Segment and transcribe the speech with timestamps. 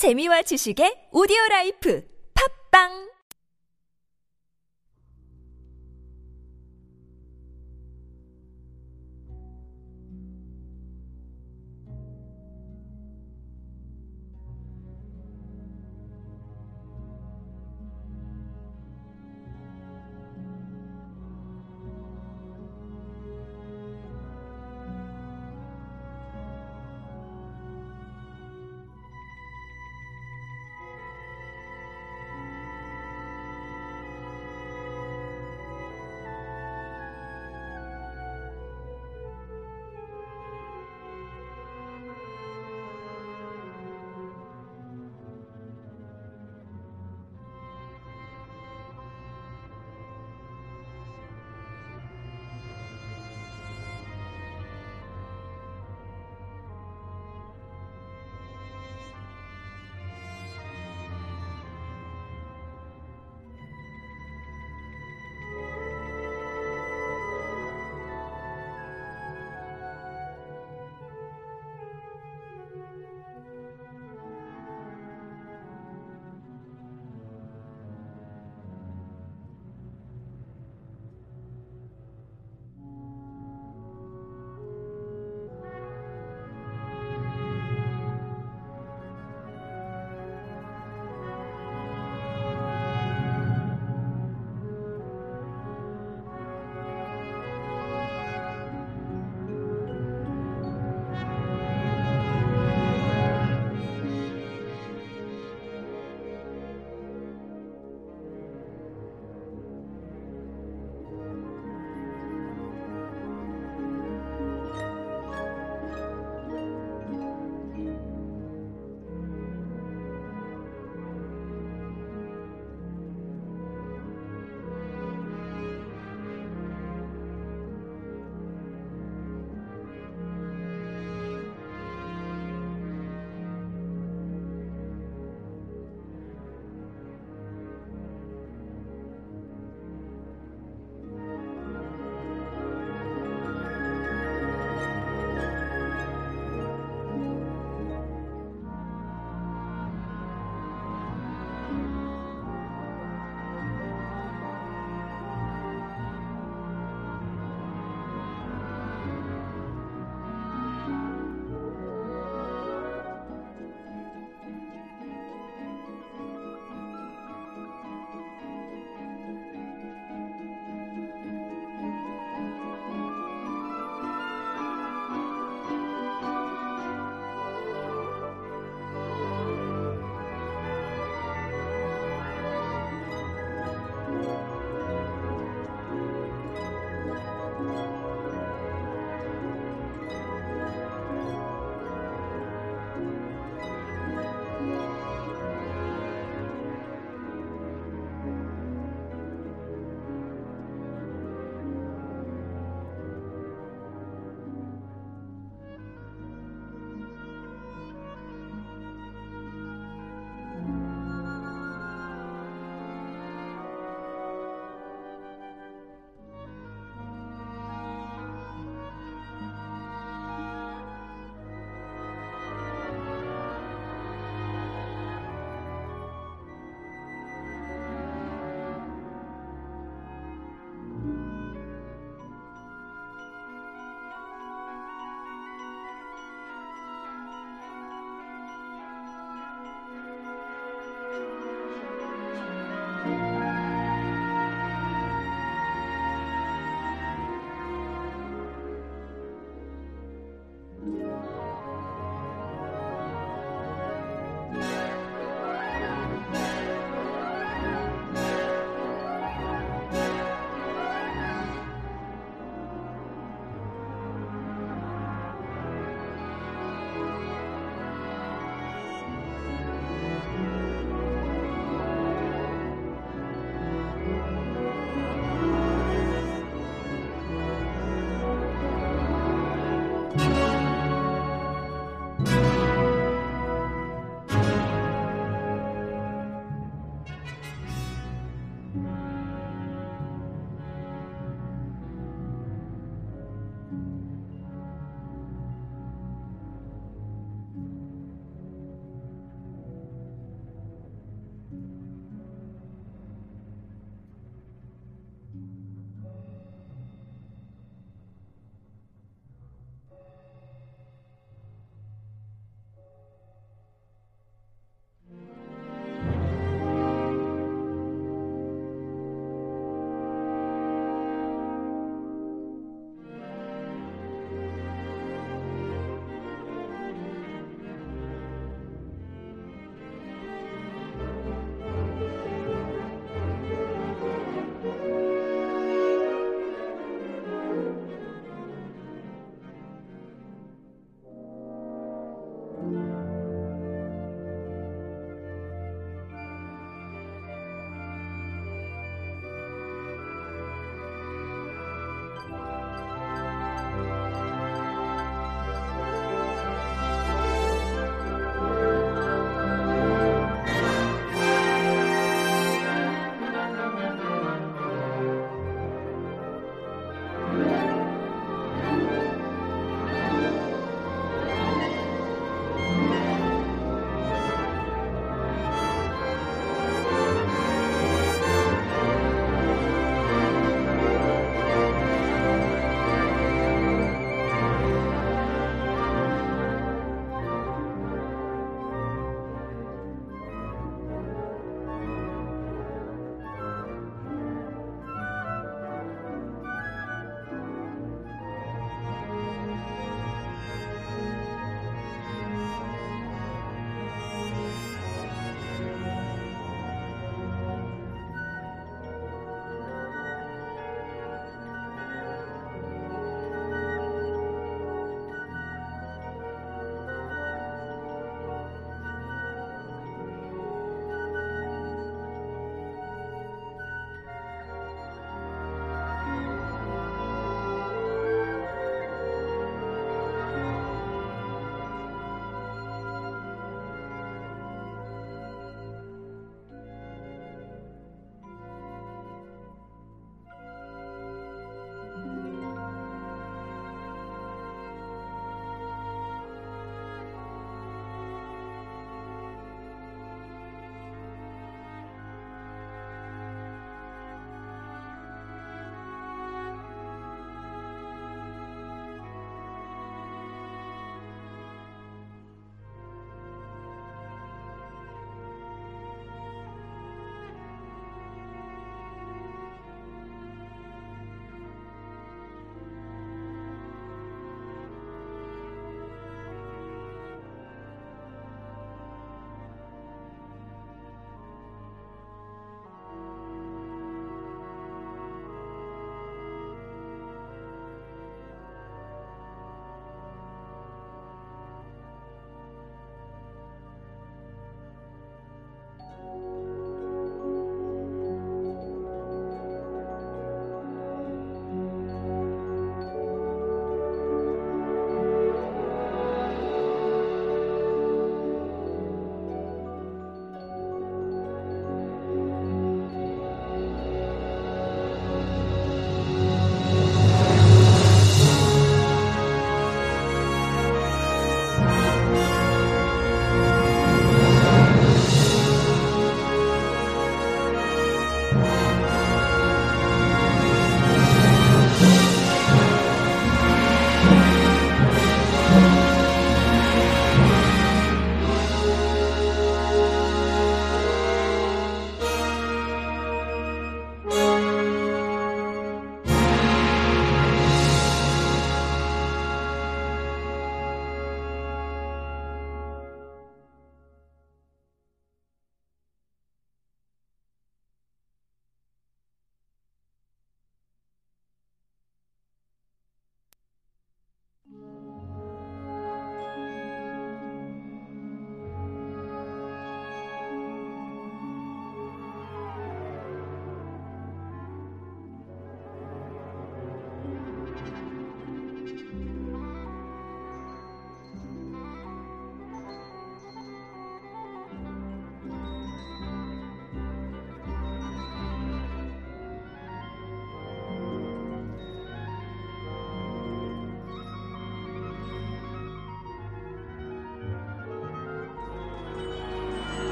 [0.00, 2.00] 재미와 지식의 오디오 라이프.
[2.32, 3.09] 팝빵!